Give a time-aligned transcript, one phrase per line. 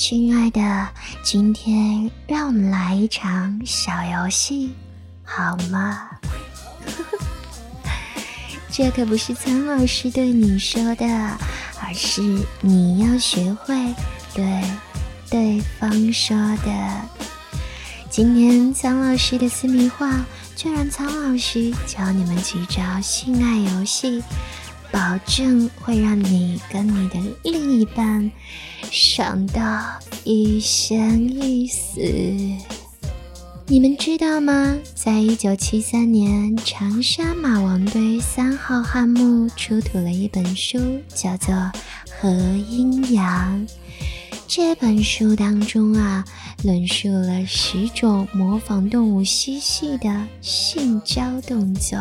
[0.00, 0.88] 亲爱的，
[1.24, 4.72] 今天让我们来一场小游戏，
[5.24, 6.08] 好吗？
[8.70, 11.04] 这可不是苍老师对你说的，
[11.82, 12.22] 而是
[12.60, 13.74] 你要学会
[14.32, 14.62] 对
[15.28, 17.00] 对方说的。
[18.08, 24.22] 今天苍老师的私密话，就让苍老师教你们几招性爱游戏。
[24.90, 28.32] 保证会让你跟你的另一半
[28.90, 32.00] 爽到一生一死。
[33.66, 34.78] 你们知道吗？
[34.94, 40.78] 在一九七三年，长沙马王堆三号汉墓出土了一本书，
[41.14, 41.54] 叫做
[42.18, 42.30] 《和
[42.70, 43.66] 阴阳》。
[44.46, 46.24] 这本书当中啊，
[46.64, 51.98] 论述了十种模仿动物嬉戏的性交动作。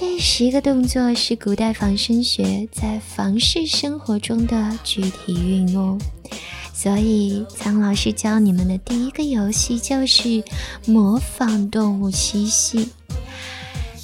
[0.00, 6.00] 这十个动作是古代仿生学在房事生活中的具体运用，
[6.72, 10.44] 所以苍老师教你们的第一个游戏就是
[10.86, 12.90] 模仿动物嬉戏。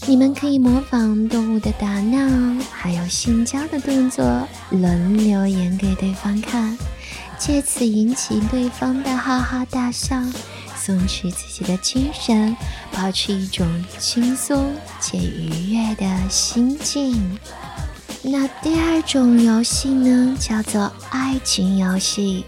[0.08, 6.76] 你们可以模仿动物的打闹，还有性交的动作，轮流演给对方看，
[7.38, 10.20] 借此引起对方的哈哈大笑。
[10.84, 12.54] 松弛自己的精神，
[12.92, 13.66] 保持一种
[13.98, 17.38] 轻松且愉悦的心境。
[18.22, 22.44] 那第二种游戏呢，叫做爱情游戏。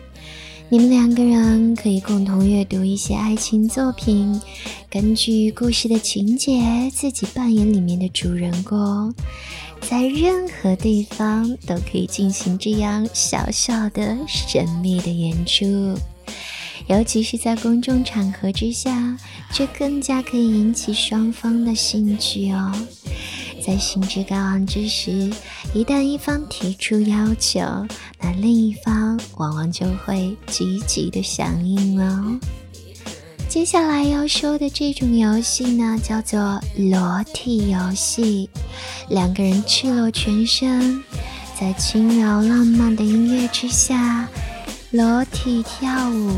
[0.68, 4.38] 你们两个人可以共同阅读一些爱情作品，
[4.90, 9.14] 根据故事的情节，自己扮演里面的主人公，
[9.80, 15.96] 在任何地方都可以进行这样小小的神秘的演出。
[16.88, 19.16] 尤其是在公众场合之下，
[19.52, 22.72] 这更加可以引起双方的兴趣哦。
[23.64, 25.28] 在兴致高昂之时，
[25.74, 27.60] 一旦一方提出要求，
[28.20, 32.38] 那另一方往往就会积极的响应哦。
[33.48, 38.48] 接下来要说的这种游戏呢，叫做裸体游戏。
[39.08, 41.02] 两个人赤裸全身，
[41.58, 44.28] 在轻柔浪漫的音乐之下，
[44.90, 46.30] 裸体跳舞。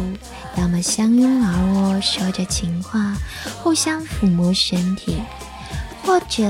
[0.59, 3.15] 要么相拥而卧，说着情话，
[3.63, 5.15] 互相抚摸身体；
[6.03, 6.43] 或者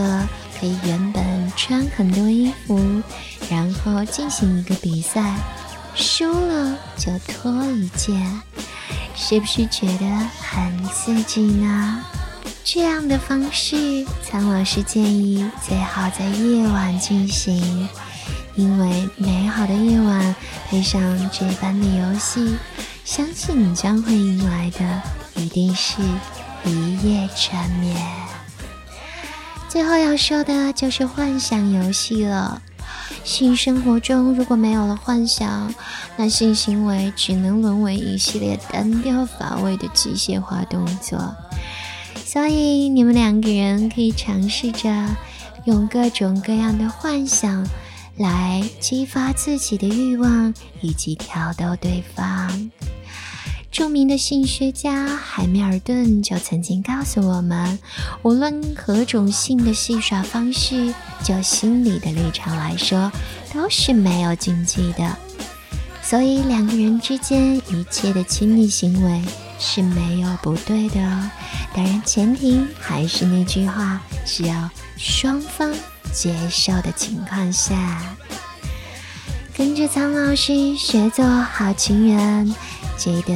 [0.58, 3.02] 可以原本穿很多衣服，
[3.50, 5.36] 然后进行一个比赛，
[5.94, 8.40] 输了就脱一件，
[9.14, 10.06] 是不是觉得
[10.40, 12.02] 很刺激呢？
[12.64, 17.86] 这样的方式，苍老师建议最好在夜晚进行，
[18.56, 20.34] 因为美好的夜晚
[20.66, 22.56] 配上这般的游戏。
[23.08, 25.02] 相信你将会迎来的
[25.34, 26.02] 一定是
[26.62, 27.96] 一夜缠绵。
[29.66, 32.60] 最后要说的就是幻想游戏了。
[33.24, 35.72] 性生活中如果没有了幻想，
[36.18, 41.34] 那性行为只能沦为一系列单调乏味的机械化动作。
[42.26, 45.16] 所以你们两个人可以尝试着
[45.64, 47.66] 用各种各样的幻想
[48.18, 50.52] 来激发自己的欲望，
[50.82, 52.70] 以及挑逗对方。
[53.78, 57.78] 著名的性学家海米尔顿就曾经告诉我们，
[58.22, 63.12] 无论何种性的戏耍方式，就心理的立场来说，
[63.54, 65.16] 都是没有禁忌的。
[66.02, 69.22] 所以两个人之间一切的亲密行为
[69.60, 71.30] 是没有不对的哦。
[71.72, 75.72] 当然，前提还是那句话，是要双方
[76.12, 78.02] 接受的情况下，
[79.58, 82.54] 跟着苍老师学做好情人。
[82.96, 83.34] 记得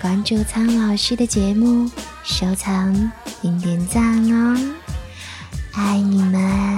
[0.00, 1.90] 关注苍老师的节目，
[2.22, 3.10] 收藏
[3.42, 4.56] 并点赞哦，
[5.72, 6.69] 爱你们！